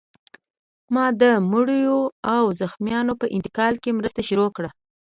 [0.93, 1.99] ما د مړیو
[2.35, 4.69] او زخمیانو په انتقال کې مرسته شروع کړه